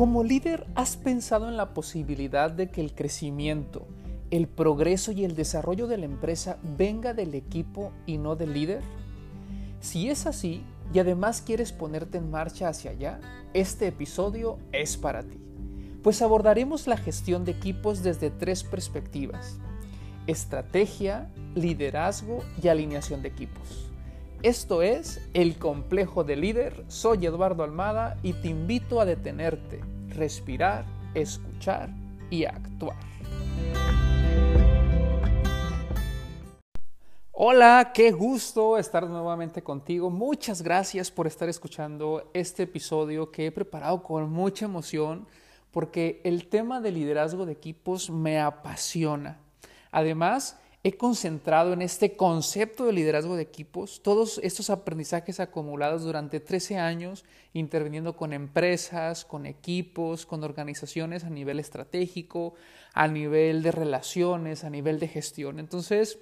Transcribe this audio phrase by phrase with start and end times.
[0.00, 3.86] Como líder, ¿has pensado en la posibilidad de que el crecimiento,
[4.30, 8.80] el progreso y el desarrollo de la empresa venga del equipo y no del líder?
[9.80, 10.62] Si es así
[10.94, 13.20] y además quieres ponerte en marcha hacia allá,
[13.52, 15.38] este episodio es para ti,
[16.02, 19.58] pues abordaremos la gestión de equipos desde tres perspectivas,
[20.26, 23.90] estrategia, liderazgo y alineación de equipos.
[24.42, 30.84] Esto es El Complejo de Líder, soy Eduardo Almada y te invito a detenerte, respirar,
[31.14, 31.90] escuchar
[32.30, 32.96] y actuar.
[37.32, 40.10] Hola, qué gusto estar nuevamente contigo.
[40.10, 45.26] Muchas gracias por estar escuchando este episodio que he preparado con mucha emoción
[45.70, 49.38] porque el tema de liderazgo de equipos me apasiona.
[49.90, 56.40] Además, he concentrado en este concepto de liderazgo de equipos, todos estos aprendizajes acumulados durante
[56.40, 62.54] 13 años, interviniendo con empresas, con equipos, con organizaciones a nivel estratégico,
[62.94, 65.58] a nivel de relaciones, a nivel de gestión.
[65.58, 66.18] Entonces,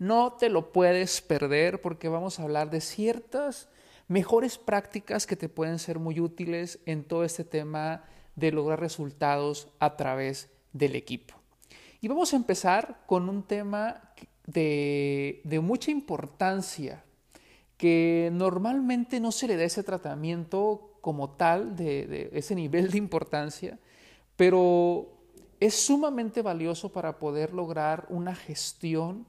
[0.00, 3.68] no te lo puedes perder porque vamos a hablar de ciertas
[4.08, 8.02] mejores prácticas que te pueden ser muy útiles en todo este tema
[8.34, 11.40] de lograr resultados a través del equipo.
[12.02, 14.09] Y vamos a empezar con un tema
[14.52, 17.04] de, mucha importancia
[17.76, 23.78] que normalmente no se le da ese tratamiento como tal, de, ese nivel de importancia,
[24.36, 25.08] pero
[25.60, 29.26] es sumamente valioso para poder lograr una gestión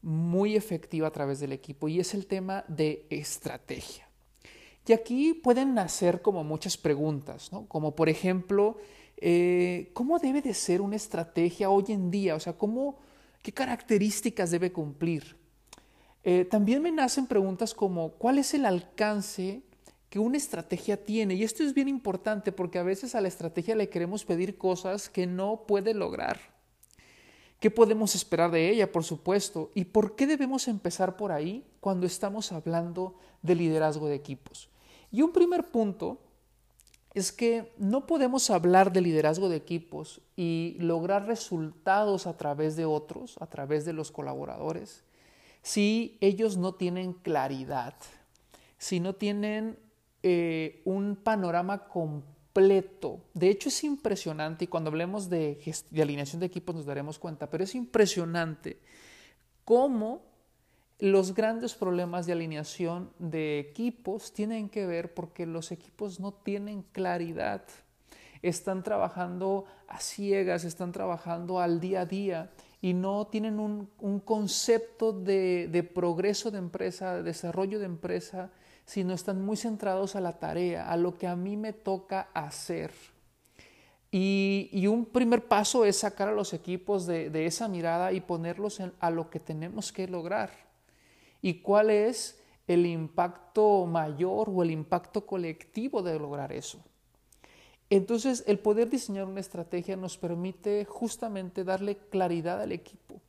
[0.00, 4.08] muy efectiva a través del equipo y es el tema de estrategia.
[4.86, 8.78] Y aquí pueden nacer como muchas preguntas, como por ejemplo,
[9.16, 12.34] eh, ¿cómo debe de ser una estrategia hoy en día?
[12.34, 12.98] O sea, ¿cómo,
[13.42, 15.36] ¿qué características debe cumplir?
[16.24, 19.62] Eh, también me nacen preguntas como, ¿cuál es el alcance
[20.08, 21.34] que una estrategia tiene?
[21.34, 25.08] Y esto es bien importante porque a veces a la estrategia le queremos pedir cosas
[25.08, 26.38] que no puede lograr.
[27.58, 29.70] ¿Qué podemos esperar de ella, por supuesto?
[29.74, 34.68] ¿Y por qué debemos empezar por ahí cuando estamos hablando de liderazgo de equipos?
[35.12, 36.18] Y un primer punto
[37.14, 42.86] es que no podemos hablar de liderazgo de equipos y lograr resultados a través de
[42.86, 45.04] otros, a través de los colaboradores,
[45.62, 47.94] si ellos no tienen claridad,
[48.78, 49.78] si no tienen
[50.22, 53.20] eh, un panorama completo.
[53.34, 57.50] De hecho es impresionante y cuando hablemos de, de alineación de equipos nos daremos cuenta,
[57.50, 58.80] pero es impresionante
[59.64, 60.31] cómo
[61.02, 66.84] los grandes problemas de alineación de equipos tienen que ver porque los equipos no tienen
[66.92, 67.64] claridad.
[68.40, 75.12] Están trabajando a ciegas, están trabajando al día a día y no tienen un, concepto
[75.12, 78.52] de, progreso de empresa, de desarrollo de empresa,
[78.84, 82.92] sino están muy centrados a la tarea, a lo que a mí me toca hacer.
[84.12, 89.10] Y, un primer paso es sacar a los equipos de, esa mirada y ponerlos a
[89.10, 90.70] lo que tenemos que lograr
[91.42, 96.82] y cuál es el impacto mayor o el impacto colectivo de lograr eso.
[97.90, 103.20] Entonces, el poder diseñar una estrategia nos permite justamente darle claridad al equipo.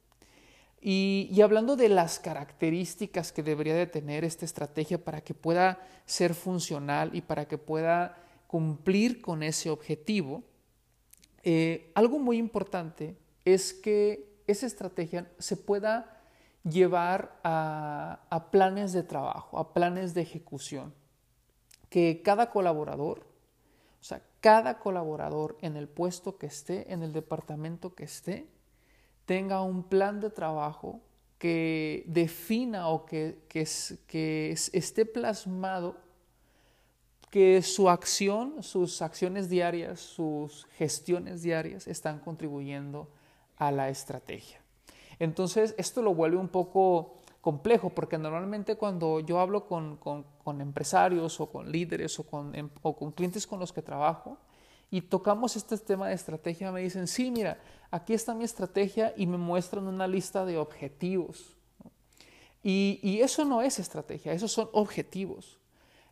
[0.79, 6.33] Y, hablando de las características que debería de tener esta estrategia para que pueda ser
[6.33, 10.43] funcional y para que pueda cumplir con ese objetivo,
[11.43, 16.12] eh, algo muy importante es que esa estrategia se pueda
[16.63, 20.93] llevar a, planes de trabajo, a planes de ejecución.
[21.89, 23.25] Que cada colaborador,
[24.01, 28.47] o sea, cada colaborador en el puesto que esté, en el departamento que esté,
[29.25, 31.01] tenga un plan de trabajo
[31.37, 35.97] que defina o que, que esté plasmado
[37.29, 43.09] que su acción, sus acciones diarias, sus gestiones diarias están contribuyendo
[43.57, 44.62] a la estrategia.
[45.23, 49.97] Entonces, esto lo vuelve un poco complejo porque normalmente cuando yo hablo con,
[50.59, 54.37] empresarios o con líderes o con, em, o con clientes con los que trabajo
[54.91, 57.57] y tocamos este tema de estrategia, me dicen, sí, mira,
[57.89, 61.55] aquí está mi estrategia y me muestran una lista de objetivos.
[62.61, 65.57] Y, y, eso no es estrategia, esos son objetivos.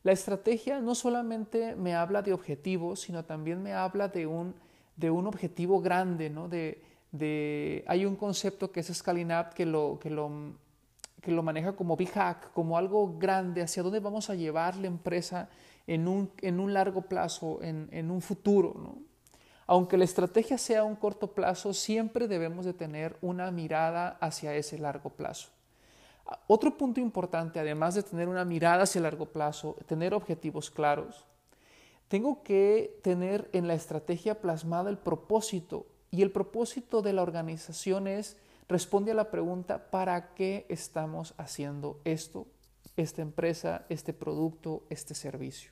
[0.04, 4.56] La estrategia no solamente me habla de objetivos, sino también me habla de un,
[4.96, 6.48] de un objetivo grande, ¿no?
[6.48, 10.32] de, hay un concepto que es Scaling Up que lo, que lo,
[11.22, 14.88] que lo maneja como Big Hack, como algo grande, hacia dónde vamos a llevar la
[14.88, 15.50] empresa
[15.88, 18.74] en un, en un largo plazo, en, en un futuro.
[18.78, 18.98] ¿no?
[19.68, 24.78] Aunque la estrategia sea un corto plazo, siempre debemos de tener una mirada hacia ese
[24.78, 25.50] largo plazo.
[26.48, 31.26] Otro punto importante, además de tener una mirada hacia el largo plazo, tener objetivos claros,
[32.08, 35.86] tengo que tener en la estrategia plasmada el propósito.
[36.12, 38.38] Y el propósito de la organización es,
[38.68, 42.48] responde a la pregunta, ¿para qué estamos haciendo esto,
[42.98, 45.72] esta empresa, este producto, este servicio?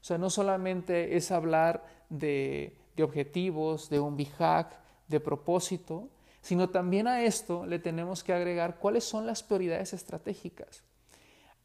[0.00, 4.72] O sea, no solamente es hablar de, objetivos, de un BIHAC,
[5.08, 6.08] de propósito,
[6.42, 10.82] sino también a esto le tenemos que agregar cuáles son las prioridades estratégicas.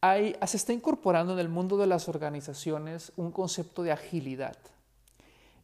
[0.01, 4.57] Hay, se está incorporando en el mundo de las organizaciones un concepto de agilidad.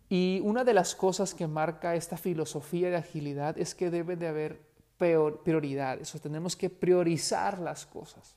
[0.09, 4.27] Y una de las cosas que marca esta filosofía de agilidad es que debe de
[4.27, 4.61] haber
[4.97, 8.35] prioridades, o tenemos que priorizar las cosas.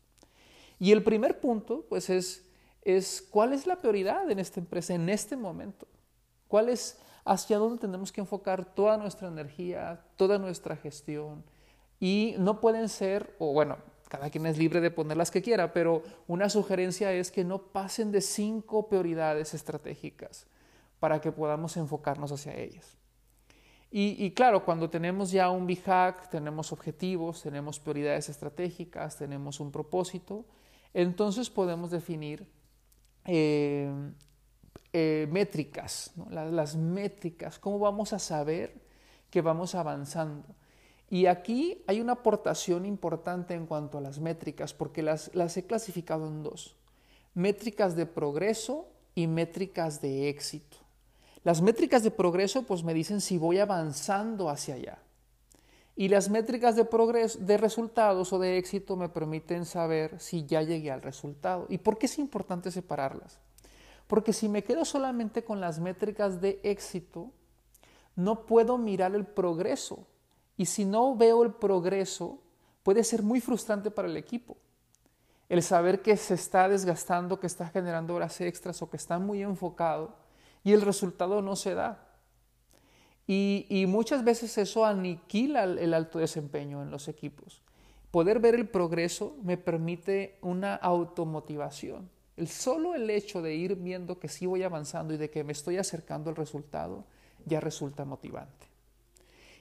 [0.79, 2.45] Y el primer punto, pues, es,
[2.83, 5.87] es cuál es la prioridad en esta empresa en este momento.
[6.49, 11.45] ¿Cuál es hacia dónde tenemos que enfocar toda nuestra energía, toda nuestra gestión?
[12.01, 13.79] Y no pueden ser, o bueno,
[14.09, 17.63] cada quien es libre de poner las que quiera, pero una sugerencia es que no
[17.63, 20.47] pasen de cinco prioridades estratégicas
[21.01, 22.97] para que podamos enfocarnos hacia ellas.
[23.93, 30.45] Y, claro, cuando tenemos ya un BIHAC, tenemos objetivos, tenemos prioridades estratégicas, tenemos un propósito,
[30.95, 32.47] entonces podemos definir
[33.25, 33.91] eh,
[34.93, 38.81] eh, métricas, las, métricas, cómo vamos a saber
[39.29, 40.55] que vamos avanzando.
[41.09, 46.29] Y aquí hay una aportación importante en cuanto a las métricas, porque las he clasificado
[46.29, 46.77] en dos.
[47.35, 48.87] Métricas de progreso
[49.17, 50.77] y métricas de éxito.
[51.43, 54.99] Las métricas de progreso pues me dicen si voy avanzando hacia allá.
[55.97, 60.63] Y las métricas de progreso, de resultados o de éxito me permiten saber si ya
[60.63, 61.67] llegué al resultado.
[61.69, 63.39] ¿Y por qué es importante separarlas?
[64.07, 67.31] Porque si me quedo solamente con las métricas de éxito,
[68.17, 70.07] no puedo mirar el progreso
[70.57, 72.39] y si no veo el progreso,
[72.83, 74.57] puede ser muy frustrante para el equipo.
[75.49, 79.43] El saber que se está desgastando, que está generando horas extras o que está muy
[79.43, 80.15] enfocado
[80.65, 82.07] y el resultado no se da.
[83.27, 87.63] Y, muchas veces eso aniquila el alto desempeño en los equipos.
[88.11, 92.11] Poder ver el progreso me permite una automotivación.
[92.37, 95.53] El solo el hecho de ir viendo que sí voy avanzando y de que me
[95.53, 97.05] estoy acercando al resultado
[97.47, 98.67] ya resulta motivante.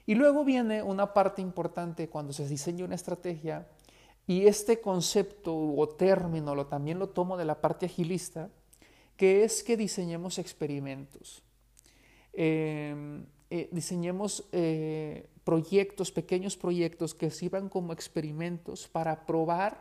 [0.07, 3.67] Y luego viene una parte importante cuando se diseña una estrategia
[4.25, 8.49] y este concepto o término lo, también lo tomo de la parte agilista,
[9.19, 11.43] que es que diseñemos experimentos.
[12.31, 19.75] Em, eh, diseñemos eh, proyectos, pequeños proyectos que sirvan como experimentos para probar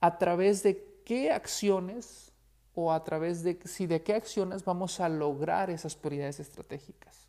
[0.00, 2.32] a través de qué acciones
[2.74, 7.28] o a través de si de qué acciones vamos a lograr esas prioridades estratégicas.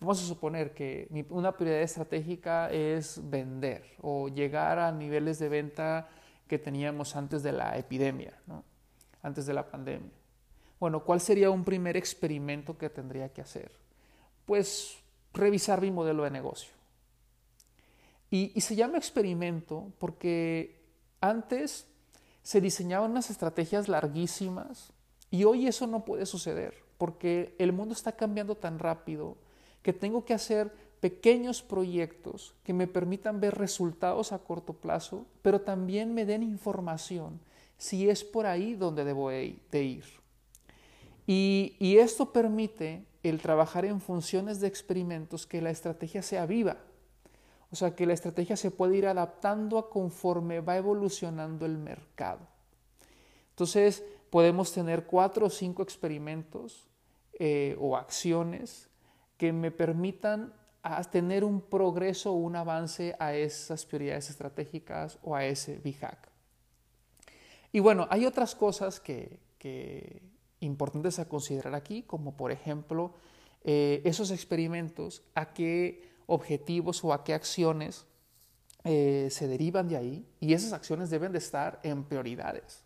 [0.00, 6.08] Vamos a suponer que una prioridad estratégica es vender o llegar a niveles de venta
[6.48, 8.36] que teníamos antes de la epidemia,
[9.26, 10.12] antes de la pandemia.
[10.78, 13.72] Bueno, ¿cuál sería un primer experimento que tendría que hacer?
[14.44, 14.98] Pues
[15.32, 16.70] revisar mi modelo de negocio.
[18.30, 20.80] Y, y se llama experimento porque
[21.20, 21.86] antes
[22.42, 24.92] se diseñaban unas estrategias larguísimas
[25.30, 29.36] y hoy eso no puede suceder porque el mundo está cambiando tan rápido
[29.82, 35.60] que tengo que hacer pequeños proyectos que me permitan ver resultados a corto plazo, pero
[35.60, 37.40] también me den información
[37.78, 40.04] si es por ahí donde debo de ir.
[41.26, 46.76] Y, esto permite el trabajar en funciones de experimentos que la estrategia sea viva.
[47.72, 52.46] O sea, que la estrategia se puede ir adaptando a conforme va evolucionando el mercado.
[53.50, 56.88] Entonces, podemos tener cuatro o cinco experimentos
[57.38, 58.88] eh, o acciones
[59.36, 60.54] que me permitan
[61.10, 66.35] tener un progreso o un avance a esas prioridades estratégicas o a ese BHAC.
[67.76, 69.38] Y bueno, hay otras cosas que,
[70.60, 73.12] importantes a considerar aquí, como por ejemplo
[73.64, 78.06] eh, esos experimentos, a qué objetivos o a qué acciones
[78.84, 82.82] eh, se derivan de ahí y esas acciones deben de estar en prioridades.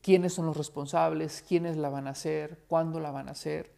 [0.00, 1.44] ¿Quiénes son los responsables?
[1.46, 2.64] ¿Quiénes la van a hacer?
[2.66, 3.70] ¿Cuándo la van a hacer?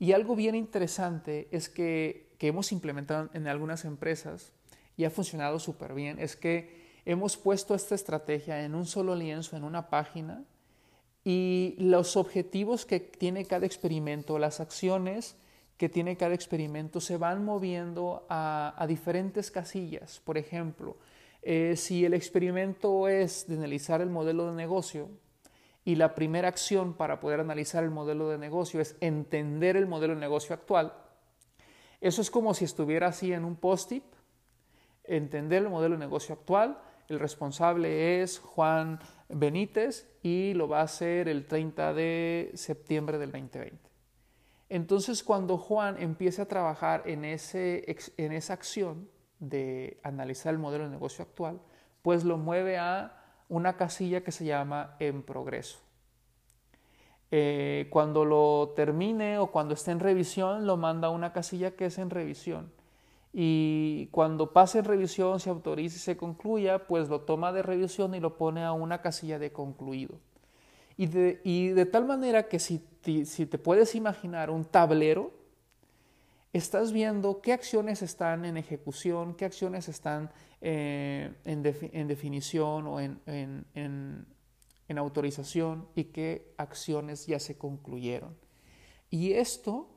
[0.00, 4.50] Y algo bien interesante es que, que hemos implementado en algunas empresas
[4.96, 9.56] y ha funcionado súper bien, es que hemos puesto esta estrategia en un solo lienzo,
[9.56, 10.44] en una página,
[11.24, 15.36] y los objetivos que tiene cada experimento, las acciones
[15.76, 20.20] que tiene cada experimento se van moviendo a, diferentes casillas.
[20.20, 20.96] Por ejemplo,
[21.42, 25.08] eh, si el experimento es de analizar el modelo de negocio,
[25.84, 30.14] y la primera acción para poder analizar el modelo de negocio es entender el modelo
[30.14, 30.94] de negocio actual.
[32.00, 34.04] Eso es como si estuviera así en un post-it,
[35.04, 36.78] entender el modelo de negocio actual.
[37.12, 43.30] El responsable es Juan Benítez y lo va a hacer el 30 de septiembre del
[43.32, 43.78] 2020.
[44.70, 47.84] Entonces, cuando Juan empieza a trabajar en, ese,
[48.16, 51.60] en esa acción de analizar el modelo de negocio actual,
[52.00, 55.80] pues lo mueve a una casilla que se llama en progreso.
[57.30, 61.84] Eh, cuando lo termine o cuando esté en revisión, lo manda a una casilla que
[61.84, 62.72] es en revisión.
[63.32, 68.14] Y cuando pase en revisión, se autorice y se concluya, pues lo toma de revisión
[68.14, 70.18] y lo pone a una casilla de concluido.
[70.98, 75.32] Y de, tal manera que si te, puedes imaginar un tablero,
[76.52, 81.62] estás viendo qué acciones están en ejecución, qué acciones están eh, en,
[82.06, 83.18] definición o en,
[84.92, 88.36] en autorización y qué acciones ya se concluyeron.
[89.10, 89.91] Y esto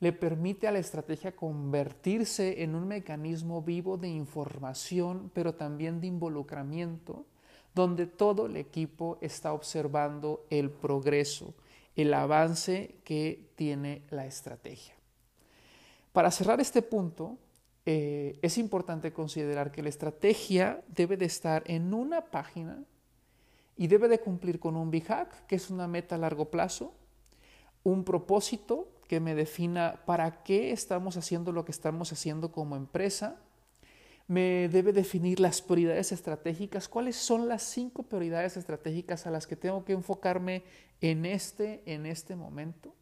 [0.00, 6.06] le permite a la estrategia convertirse en un mecanismo vivo de información, pero también de
[6.06, 7.26] involucramiento,
[7.74, 11.54] donde todo el equipo está observando el progreso,
[11.94, 14.94] el avance que tiene la estrategia.
[16.12, 17.36] Para cerrar este punto,
[17.84, 22.82] eh, es importante considerar que la estrategia debe de estar en una página
[23.76, 26.94] y debe de cumplir con un BHAC, que es una meta a largo plazo,
[27.82, 33.40] un propósito que me defina para qué estamos haciendo lo que estamos haciendo como empresa,
[34.28, 39.56] me debe definir las prioridades estratégicas, cuáles son las cinco prioridades estratégicas a las que
[39.56, 40.62] tengo que enfocarme
[41.00, 42.94] en este, en este momento.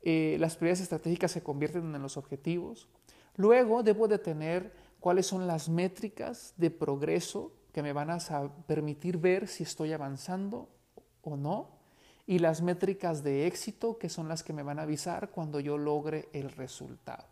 [0.00, 2.88] Eh, las prioridades estratégicas se convierten en los objetivos.
[3.36, 8.18] Luego debo de tener cuáles son las métricas de progreso que me van a
[8.66, 10.70] permitir ver si estoy avanzando
[11.20, 11.77] o no.
[12.28, 15.76] Y las métricas de éxito que son las que me van a avisar cuando yo
[15.76, 17.24] logre el resultado.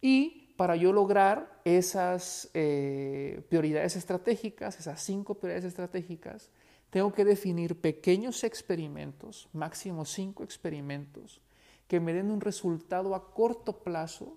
[0.00, 6.50] Y para yo lograr esas eh, prioridades estratégicas, esas cinco prioridades estratégicas,
[6.90, 11.40] tengo que definir pequeños experimentos, máximo cinco experimentos,
[11.86, 14.36] que me den un resultado a corto plazo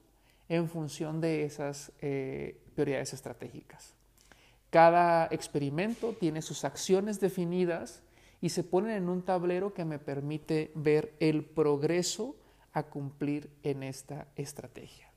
[0.49, 3.95] en función de esas eh, prioridades estratégicas.
[4.69, 8.01] Cada experimento tiene sus acciones definidas
[8.43, 12.35] y se ponen en un tablero que me permite ver el progreso
[12.73, 15.09] a cumplir en esta estrategia.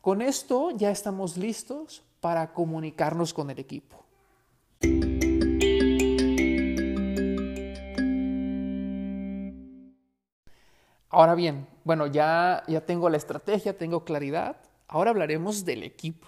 [0.00, 4.04] Con esto ya estamos listos para comunicarnos con el equipo.
[11.08, 14.56] Ahora bien, bueno, ya, ya tengo la estrategia, tengo claridad.
[14.88, 16.26] Ahora hablaremos del equipo.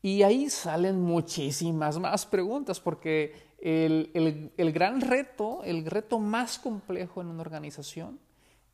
[0.00, 7.28] Y ahí salen muchísimas más preguntas porque el, gran reto, el reto más complejo en
[7.28, 8.20] una organización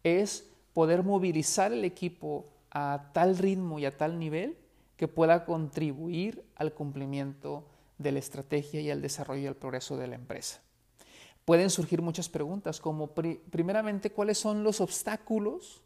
[0.03, 4.59] es poder movilizar el equipo a tal ritmo y a tal nivel
[4.97, 7.69] que pueda contribuir al cumplimiento
[7.99, 10.61] de la estrategia y al desarrollo y al progreso de la empresa.
[11.45, 15.83] Pueden surgir muchas preguntas, como primeramente, ¿cuáles son los obstáculos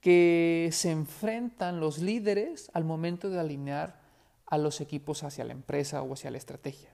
[0.00, 4.00] que se enfrentan los líderes al momento de alinear
[4.46, 6.93] a los equipos hacia la empresa o hacia la estrategia?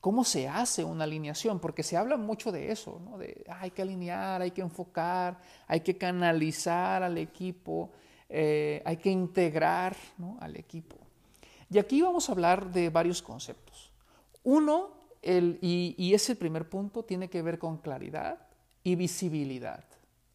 [0.00, 1.58] ¿Cómo se hace una alineación?
[1.58, 3.18] Porque se habla mucho de eso, ¿no?
[3.18, 7.90] de hay que alinear, hay que enfocar, hay que canalizar al equipo,
[8.28, 9.96] eh, hay que integrar
[10.40, 10.96] al equipo.
[11.68, 13.90] Y aquí vamos a hablar de varios conceptos.
[14.44, 14.90] Uno,
[15.20, 18.38] el, y, y ese primer punto tiene que ver con claridad
[18.84, 19.84] y visibilidad.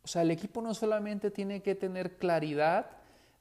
[0.03, 2.91] O sea, el equipo no solamente tiene que tener claridad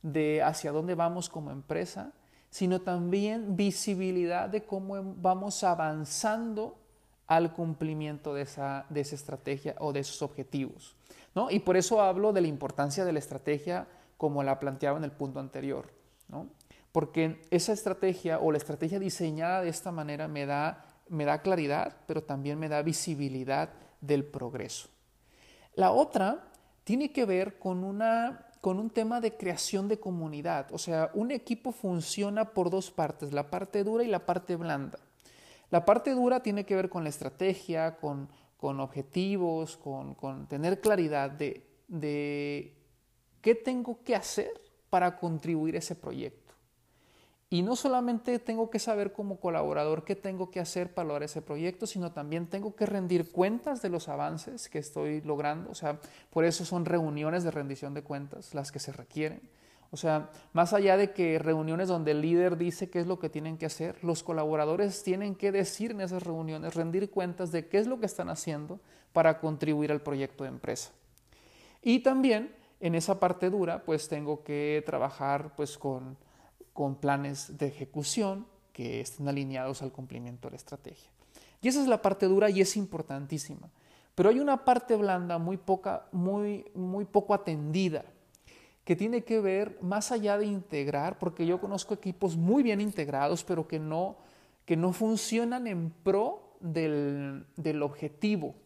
[0.02, 2.12] de hacia dónde vamos como empresa,
[2.52, 6.76] sino también visibilidad de cómo vamos avanzando
[7.26, 10.94] al cumplimiento de esa, de esa estrategia o de esos objetivos.
[11.34, 11.50] ¿no?
[11.50, 13.86] Y por eso hablo de la importancia de la estrategia
[14.18, 15.94] como la planteaba en el punto anterior.
[16.28, 16.46] ¿no?
[16.92, 21.96] Porque esa estrategia o la estrategia diseñada de esta manera me da, me da claridad,
[22.06, 23.70] pero también me da visibilidad
[24.02, 24.90] del progreso.
[25.74, 26.52] La otra
[26.84, 30.72] tiene que ver con una con un tema de creación de comunidad.
[30.72, 35.00] O sea, un equipo funciona por dos partes, la parte dura y la parte blanda.
[35.70, 38.28] La parte dura tiene que ver con la estrategia, con,
[38.60, 42.72] objetivos, con, tener claridad de, de
[43.40, 44.52] qué tengo que hacer
[44.90, 46.41] para contribuir a ese proyecto.
[47.52, 51.42] Y no solamente tengo que saber como colaborador qué tengo que hacer para lograr ese
[51.42, 55.70] proyecto, sino también tengo que rendir cuentas de los avances que estoy logrando.
[55.70, 59.42] O sea, por eso son reuniones de rendición de cuentas las que se requieren.
[59.90, 63.28] O sea, más allá de que reuniones donde el líder dice qué es lo que
[63.28, 67.76] tienen que hacer, los colaboradores tienen que decir en esas reuniones, rendir cuentas de qué
[67.76, 68.80] es lo que están haciendo
[69.12, 70.90] para contribuir al proyecto de empresa.
[71.82, 76.16] Y también en esa parte dura, pues tengo que trabajar pues con
[76.72, 81.10] con planes de ejecución que estén alineados al cumplimiento de la estrategia.
[81.60, 83.68] Y esa es la parte dura y es importantísima.
[84.14, 88.04] Pero hay una parte blanda muy, poca, muy, muy poco atendida
[88.84, 93.44] que tiene que ver más allá de integrar, porque yo conozco equipos muy bien integrados,
[93.44, 94.16] pero que no,
[94.64, 98.56] que no funcionan en pro del, del objetivo.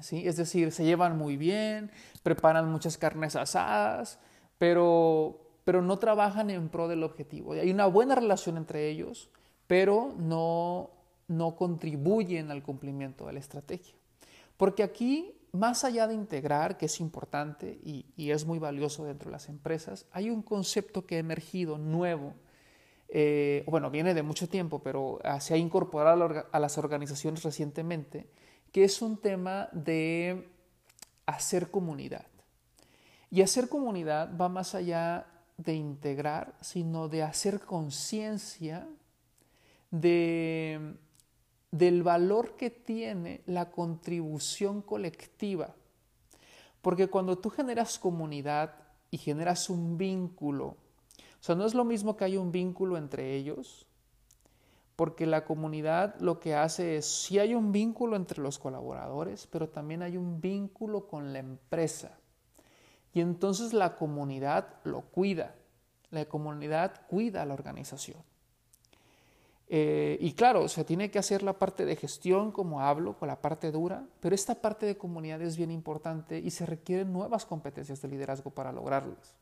[0.00, 0.26] ¿sí?
[0.26, 1.90] Es decir, se llevan muy bien,
[2.22, 4.18] preparan muchas carnes asadas,
[4.56, 7.52] pero, pero no trabajan en pro del objetivo.
[7.52, 9.28] Hay una buena relación entre ellos,
[9.66, 10.88] pero no,
[11.26, 13.94] no contribuyen al cumplimiento de la estrategia.
[14.56, 19.32] Porque aquí, más allá de integrar, que es importante y, es muy valioso dentro de
[19.32, 22.32] las empresas, hay un concepto que ha emergido nuevo,
[23.10, 28.26] eh, bueno, viene de mucho tiempo, pero ah, se ha incorporado a las organizaciones recientemente,
[28.72, 30.48] que es un tema de
[31.26, 32.24] hacer comunidad.
[33.30, 35.26] Y hacer comunidad va más allá
[35.58, 38.88] de integrar, sino de hacer conciencia
[39.90, 40.96] de
[41.70, 45.74] del valor que tiene la contribución colectiva.
[46.80, 48.74] Porque cuando tú generas comunidad
[49.10, 53.34] y generas un vínculo, o sea, no es lo mismo que hay un vínculo entre
[53.34, 53.86] ellos,
[54.96, 59.68] porque la comunidad lo que hace es, sí hay un vínculo entre los colaboradores, pero
[59.68, 62.18] también hay un vínculo con la empresa.
[63.18, 65.56] Y entonces la comunidad lo cuida,
[66.12, 68.22] la comunidad cuida a la organización.
[69.66, 73.40] Eh, y claro, se tiene que hacer la parte de gestión, como hablo, con la
[73.42, 78.00] parte dura, pero esta parte de comunidad es bien importante y se requieren nuevas competencias
[78.00, 79.34] de liderazgo para lograrlas.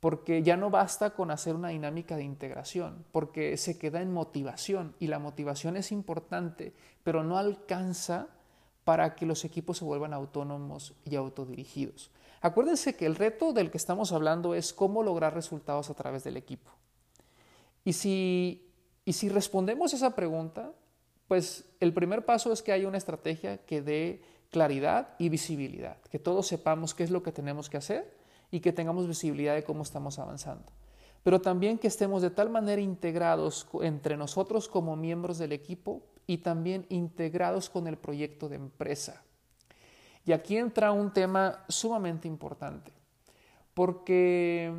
[0.00, 4.94] Porque ya no basta con hacer una dinámica de integración, porque se queda en motivación
[4.98, 6.72] y la motivación es importante,
[7.02, 8.28] pero no alcanza
[8.84, 12.10] para que los equipos se vuelvan autónomos y autodirigidos.
[12.40, 16.36] Acuérdense que el reto del que estamos hablando es cómo lograr resultados a través del
[16.36, 16.70] equipo.
[17.84, 18.70] Y si
[19.04, 20.72] y si respondemos esa pregunta,
[21.26, 26.18] pues el primer paso es que haya una estrategia que dé claridad y visibilidad, que
[26.18, 28.16] todos sepamos qué es lo que tenemos que hacer
[28.50, 30.72] y que tengamos visibilidad de cómo estamos avanzando.
[31.22, 36.38] Pero también que estemos de tal manera integrados entre nosotros como miembros del equipo y
[36.38, 39.24] también integrados con el proyecto de empresa.
[40.24, 42.92] Y aquí entra un tema sumamente importante,
[43.74, 44.72] porque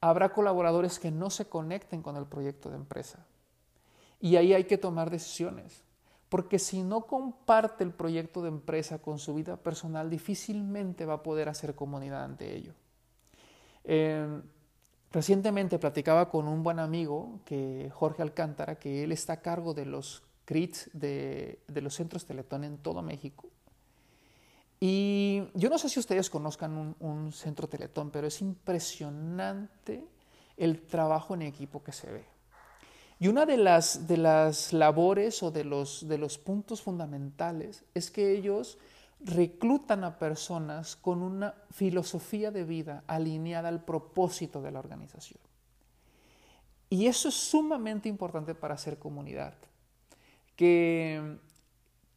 [0.00, 3.26] habrá colaboradores que no se conecten con el proyecto de empresa.
[4.20, 5.84] Y ahí hay que tomar decisiones.
[6.28, 11.22] Porque si no comparte el proyecto de empresa con su vida personal, difícilmente va a
[11.22, 12.74] poder hacer comunidad ante ello.
[13.84, 14.42] Em,
[15.10, 19.86] recientemente platicaba con un buen amigo, que Jorge Alcántara, que él está a cargo de
[19.86, 23.48] los CRITs de, los centros Teletón en todo México.
[24.80, 30.04] Y yo no sé si ustedes conozcan un, un centro Teletón, pero es impresionante
[30.56, 32.24] el trabajo en equipo que se ve.
[33.20, 38.10] Y una de las, de las labores o de los, de los puntos fundamentales es
[38.10, 38.78] que ellos
[39.20, 45.40] reclutan a personas con una filosofía de vida alineada al propósito de la organización.
[46.90, 49.54] Y eso es sumamente importante para hacer comunidad.
[50.54, 51.38] Que,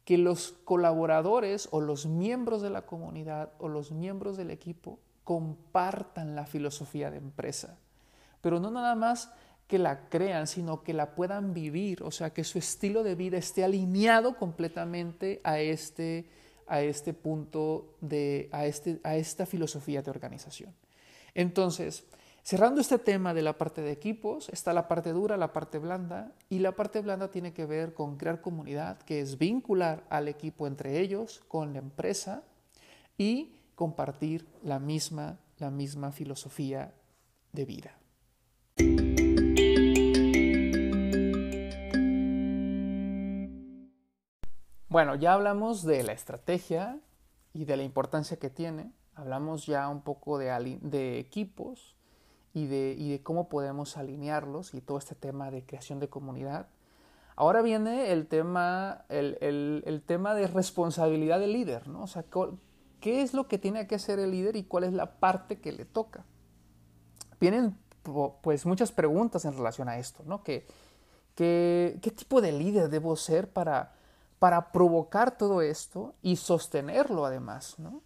[0.04, 6.34] que los colaboradores o los miembros de la comunidad o los miembros del equipo compartan
[6.34, 7.78] la filosofía de empresa.
[8.40, 9.32] Pero no nada más
[9.68, 13.38] que la crean, sino que la puedan vivir, o sea, que su estilo de vida
[13.38, 16.28] esté alineado completamente a este,
[16.66, 20.74] a este punto, de, a, este, a esta filosofía de organización.
[21.34, 22.04] Entonces,
[22.42, 26.32] cerrando este tema de la parte de equipos, está la parte dura, la parte blanda,
[26.48, 30.66] y la parte blanda tiene que ver con crear comunidad, que es vincular al equipo
[30.66, 32.42] entre ellos, con la empresa,
[33.16, 36.92] y compartir la misma, la misma filosofía
[37.52, 37.96] de vida.
[44.88, 46.98] Bueno, ya hablamos de la estrategia
[47.54, 48.92] y de la importancia que tiene.
[49.14, 51.96] Hablamos ya un poco de, de equipos
[52.54, 56.68] y de, y de, cómo podemos alinearlos y todo este tema de creación de comunidad.
[57.34, 62.02] Ahora viene el tema, el, el, tema de responsabilidad del líder, ¿no?
[62.02, 62.24] O sea,
[63.00, 65.72] ¿qué es lo que tiene que hacer el líder y cuál es la parte que
[65.72, 66.24] le toca?
[67.40, 67.78] Vienen
[68.42, 70.42] pues muchas preguntas en relación a esto, ¿no?
[70.42, 70.66] ¿Qué,
[71.34, 73.94] qué, qué tipo de líder debo ser para
[74.42, 78.02] para provocar todo esto y sostenerlo además, ¿no?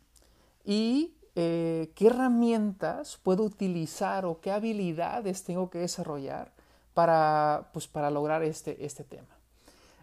[0.66, 6.50] Y eh, qué herramientas puedo utilizar o qué habilidades tengo que desarrollar
[6.94, 9.36] para, pues, para lograr este, este tema.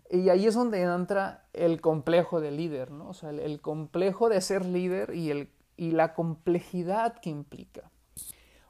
[0.10, 3.10] Y ahí es donde entra el complejo de líder, ¿no?
[3.10, 7.90] O sea, el, complejo de ser líder y, el, y la complejidad que implica.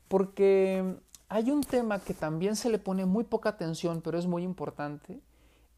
[0.07, 0.95] Porque
[1.27, 5.19] hay un tema que también se le pone muy poca atención, pero es muy importante,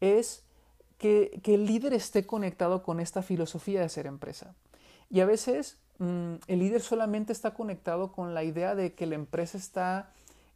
[0.00, 0.44] es
[0.98, 4.54] que, el líder esté conectado con esta filosofía de ser empresa.
[5.10, 9.14] Y a veces mm, el líder solamente está conectado con la idea de que la
[9.14, 10.12] empresa está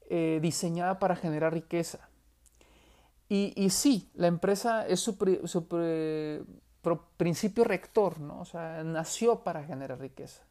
[0.09, 2.11] eh, diseñada para generar riqueza.
[3.33, 5.17] Y, sí, la empresa es su,
[7.17, 8.41] principio rector, ¿no?
[8.41, 10.43] O sea, nació para generar riqueza.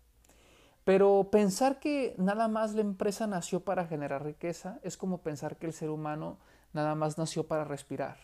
[0.86, 5.68] Pero pensar que nada más la empresa nació para generar riqueza es como pensar que
[5.68, 6.38] el ser humano
[6.72, 8.18] nada más nació para respirar.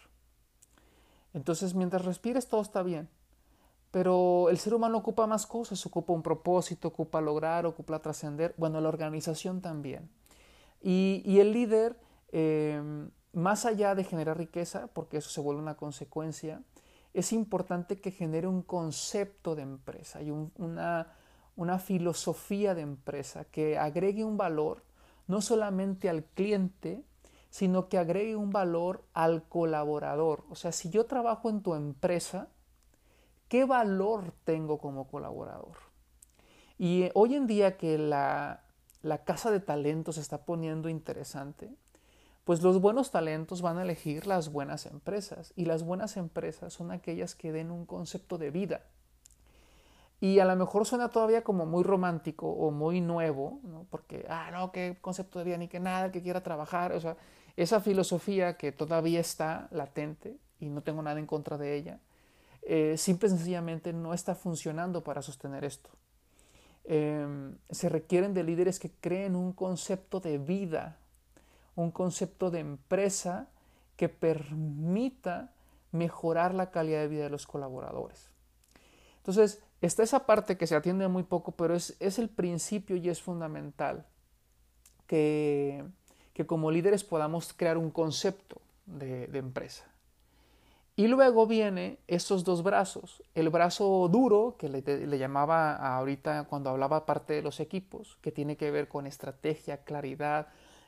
[1.34, 3.10] Entonces, mientras respires, todo está bien.
[3.96, 8.54] Pero el ser humano ocupa más cosas, ocupa un propósito, ocupa lograr, ocupa trascender.
[8.58, 10.10] Bueno, la organización también.
[10.82, 11.98] Y, el líder,
[12.34, 16.62] em, más allá de generar riqueza, porque eso se vuelve una consecuencia,
[17.14, 21.14] es importante que genere un concepto de empresa y una,
[21.56, 24.84] una filosofía de empresa que agregue un valor
[25.26, 27.06] no solamente al cliente,
[27.50, 30.44] sino que agregue un valor al colaborador.
[30.50, 32.50] O sea, si yo trabajo en tu empresa,
[33.56, 35.78] ¿qué valor tengo como colaborador?
[36.78, 38.66] Y eh, hoy en día que la,
[39.02, 41.74] la casa de talentos está poniendo interesante,
[42.44, 46.92] pues los buenos talentos van a elegir las buenas empresas y las buenas empresas son
[46.92, 48.82] aquellas que den un concepto de vida.
[50.20, 54.74] Y a lo mejor suena todavía como muy romántico o muy nuevo, porque, ah, no,
[54.74, 56.92] qué concepto de vida, ni que nada, que quiera trabajar.
[56.92, 57.16] O sea,
[57.56, 62.02] esa filosofía que todavía está latente y no tengo nada en contra de ella,
[62.66, 65.90] eh, simple y sencillamente no está funcionando para sostener esto.
[66.84, 70.98] Em, se requieren de líderes que creen un concepto de vida,
[71.76, 73.48] un concepto de empresa
[73.96, 75.54] que permita
[75.92, 78.30] mejorar la calidad de vida de los colaboradores.
[79.18, 83.10] Entonces, está esa parte que se atiende muy poco, pero es, es el principio y
[83.10, 84.06] es fundamental
[85.08, 85.84] que,
[86.34, 89.86] que como líderes podamos crear un concepto de, empresa.
[90.98, 97.06] Y luego viene estos dos brazos, el brazo duro, que le, llamaba ahorita cuando hablaba
[97.06, 100.48] parte de los equipos, que tiene que ver con estrategia, claridad,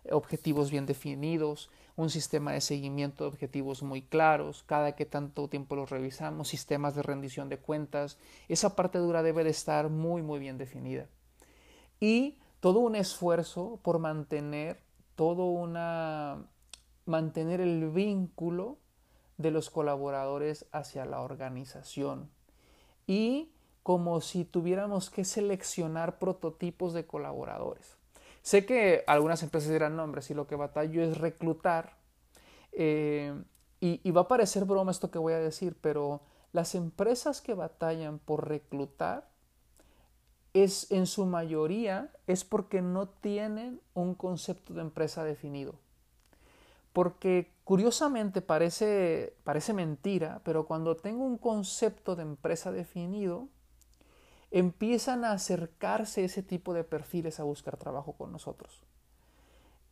[0.10, 5.76] objetivos bien definidos, un sistema de seguimiento de objetivos muy claros, cada que tanto tiempo
[5.76, 8.18] los revisamos, sistemas de rendición de cuentas,
[8.48, 11.08] esa parte dura debe de estar muy muy bien definida.
[12.00, 14.80] Y todo un esfuerzo por mantener
[15.16, 16.48] todo una
[17.06, 18.78] mantener el vínculo
[19.38, 22.30] de los colaboradores hacia la organización
[23.06, 23.52] y
[23.84, 27.96] como si tuviéramos que seleccionar prototipos de colaboradores.
[28.42, 31.98] Sé que algunas empresas dirán, nombres si lo que batallo es reclutar,
[32.74, 33.34] eh,
[33.80, 36.22] y, y va a parecer broma esto que voy a decir, pero
[36.52, 39.30] las empresas que batallan por reclutar
[40.54, 45.76] es en su mayoría es porque no tienen un concepto de empresa definido.
[46.98, 53.50] Porque curiosamente parece, parece mentira, pero cuando tengo un concepto de empresa definido,
[54.50, 58.82] empiezan a acercarse ese tipo de perfiles a buscar trabajo con nosotros.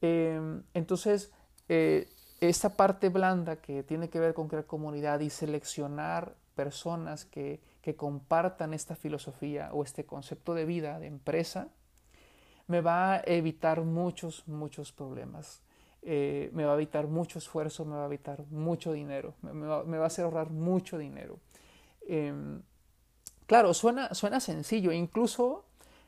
[0.01, 1.31] Em, entonces,
[1.69, 2.09] eh,
[2.41, 7.95] esta parte blanda que tiene que ver con crear comunidad y seleccionar personas que, que
[7.95, 11.67] compartan esta filosofía o este concepto de vida, de empresa,
[12.65, 15.61] me va a evitar muchos, muchos problemas.
[16.07, 20.03] Eh, me va a evitar mucho esfuerzo, me va a evitar mucho dinero, me, va,
[20.03, 21.39] a hacer ahorrar mucho dinero.
[22.07, 22.61] Em,
[23.47, 25.65] claro, suena, suena sencillo, incluso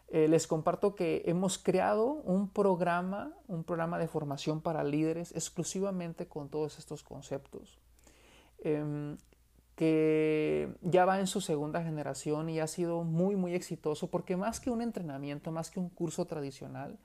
[0.09, 6.27] eh, les comparto que hemos creado un programa, un programa de formación para líderes exclusivamente
[6.27, 7.79] con todos estos conceptos.
[8.59, 9.17] Em,
[9.75, 14.59] que ya va en su segunda generación y ha sido muy, muy exitoso porque más
[14.59, 16.97] que un entrenamiento, más que un curso tradicional,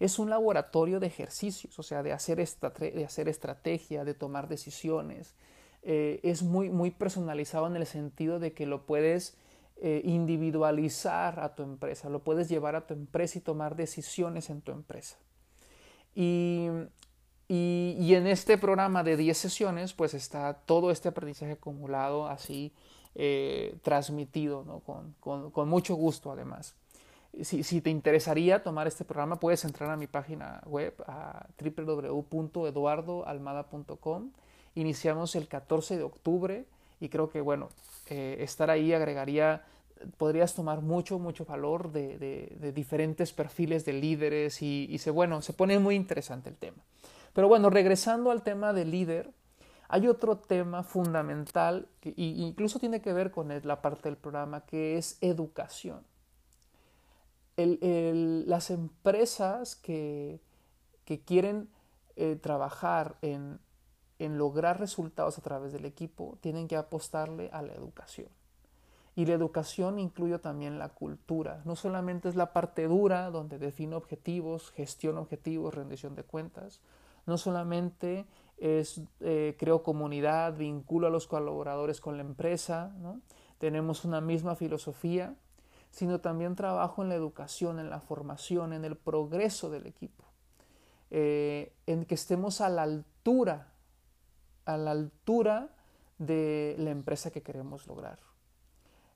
[0.00, 5.34] es un laboratorio de ejercicios, o sea, de hacer, de hacer estrategia, de tomar decisiones.
[5.82, 9.36] Eh, es muy, muy personalizado en el sentido de que lo puedes
[9.76, 14.62] eh, individualizar a tu empresa, lo puedes llevar a tu empresa y tomar decisiones en
[14.62, 15.16] tu empresa.
[16.14, 16.68] Y
[17.46, 22.72] y, en este programa de 10 sesiones, pues está todo este aprendizaje acumulado así
[23.14, 24.80] eh, transmitido, ¿no?
[24.80, 26.74] con, con, con, mucho gusto además.
[27.42, 34.30] Si, te interesaría tomar este programa, puedes entrar a mi página web a www.eduardoalmada.com.
[34.74, 36.66] Iniciamos el 14 de octubre
[37.00, 37.70] y creo que, bueno,
[38.08, 39.64] eh, estar ahí agregaría,
[40.16, 45.52] podrías tomar mucho, mucho valor de, diferentes perfiles de líderes y, y se, bueno, se
[45.52, 46.78] pone muy interesante el tema.
[47.32, 49.30] Pero bueno, regresando al tema del líder,
[49.88, 54.96] hay otro tema fundamental que incluso tiene que ver con la parte del programa, que
[54.96, 56.04] es educación.
[57.56, 60.40] Las empresas que,
[61.24, 61.68] quieren
[62.16, 63.60] eh, trabajar en,
[64.18, 68.28] en lograr resultados a través del equipo, tienen que apostarle a la educación.
[69.16, 71.62] Y la educación incluye también la cultura.
[71.64, 76.80] No solamente es la parte dura, donde define objetivos, gestión objetivos, rendición de cuentas.
[77.26, 78.26] No solamente
[78.58, 82.94] es eh, creo comunidad, vinculo a los colaboradores con la empresa,
[83.58, 85.34] tenemos una misma filosofía,
[85.94, 90.24] sino también trabajo en la educación, en la formación, en el progreso del equipo,
[91.12, 93.68] eh, en que estemos a la altura,
[94.64, 95.68] a la altura
[96.18, 98.18] de la empresa que queremos lograr.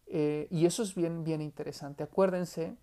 [0.06, 2.04] Eh, y eso es bien, bien interesante.
[2.04, 2.76] Acuérdense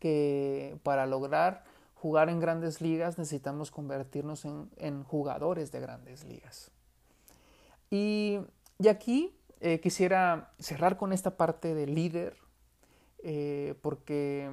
[0.00, 1.62] que para lograr
[1.94, 6.72] jugar en grandes ligas necesitamos convertirnos en, jugadores de grandes ligas.
[7.88, 8.40] Y,
[8.90, 12.36] aquí eh, quisiera cerrar con esta parte de líder,
[13.28, 14.48] eh, porque,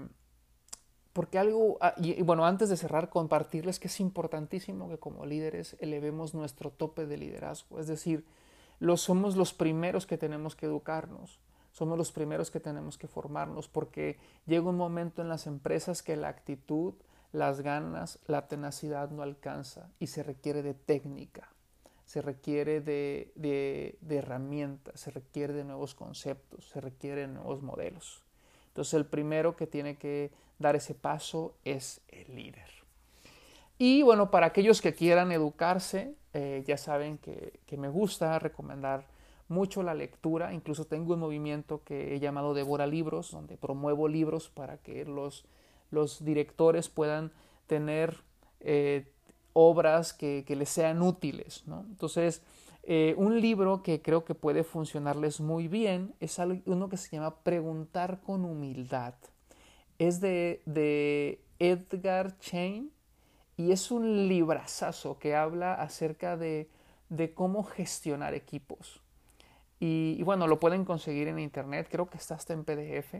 [1.13, 5.77] porque algo, ah, y, bueno, antes de cerrar, compartirles que es importantísimo que como líderes
[5.79, 8.25] elevemos nuestro tope de liderazgo, es decir,
[8.79, 11.39] lo, somos los primeros que tenemos que educarnos,
[11.71, 16.15] somos los primeros que tenemos que formarnos, porque llega un momento en las empresas que
[16.15, 16.95] la actitud,
[17.31, 21.47] las ganas, la tenacidad no alcanza y se requiere de técnica,
[22.05, 28.23] se requiere de, de, herramientas, se requiere de nuevos conceptos, se requiere de nuevos modelos.
[28.73, 32.67] Entonces el primero que tiene que dar ese paso es el líder.
[33.77, 39.05] Y bueno, para aquellos que quieran educarse, eh, ya saben que, que, me gusta recomendar
[39.47, 40.53] mucho la lectura.
[40.53, 46.25] Incluso tengo un movimiento que he llamado Devora Libros, donde promuevo libros para que los
[46.25, 47.31] directores puedan
[47.67, 48.17] tener
[48.61, 49.05] eh,
[49.53, 51.63] obras que, les sean útiles.
[51.67, 52.41] Entonces,
[52.83, 57.35] eh, un libro que creo que puede funcionarles muy bien es uno que se llama
[57.37, 59.13] Preguntar con humildad.
[59.99, 62.91] Es de, de Edgar Chain
[63.55, 66.69] y es un librazazo que habla acerca de,
[67.35, 69.01] cómo gestionar equipos.
[69.79, 73.15] Y, y, bueno, lo pueden conseguir en internet, creo que está hasta en PDF.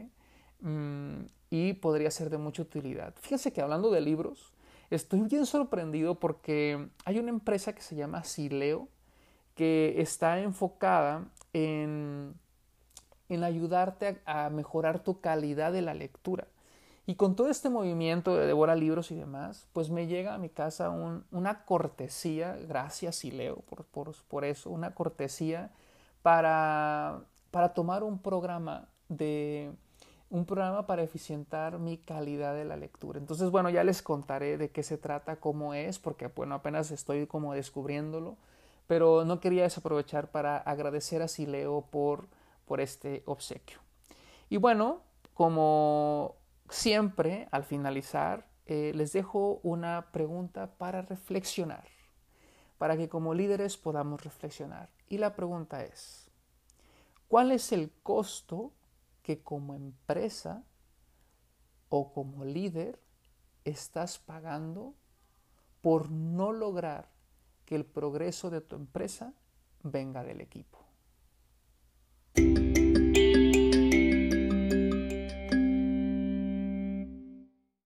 [0.60, 3.14] Mm, y podría ser de mucha utilidad.
[3.20, 4.52] Fíjense que hablando de libros,
[4.90, 8.88] estoy bien sorprendido porque hay una empresa que se llama Sileo
[9.54, 12.34] que está enfocada en,
[13.28, 16.46] en ayudarte a, mejorar tu calidad de la lectura.
[17.06, 20.48] Y con todo este movimiento de devora libros y demás, pues me llega a mi
[20.48, 20.90] casa
[21.30, 25.70] una cortesía, gracias Sileo por, por, por eso, una cortesía
[26.22, 29.70] para, para tomar un programa de
[30.30, 33.20] un programa para eficientar mi calidad de la lectura.
[33.20, 37.26] Entonces, bueno, ya les contaré de qué se trata, cómo es, porque bueno, apenas estoy
[37.28, 38.36] como descubriéndolo,
[38.86, 42.28] pero no quería desaprovechar para agradecer a Sileo por,
[42.66, 43.78] por este obsequio.
[44.48, 46.36] Y bueno, como
[46.68, 51.86] siempre, al finalizar, eh, les dejo una pregunta para reflexionar,
[52.78, 54.90] para que como líderes podamos reflexionar.
[55.08, 56.30] Y la pregunta es,
[57.28, 58.72] ¿cuál es el costo
[59.22, 60.64] que como empresa
[61.88, 63.00] o como líder
[63.64, 64.94] estás pagando
[65.80, 67.13] por no lograr
[67.64, 69.34] que el progreso de tu empresa
[69.82, 70.83] venga del equipo.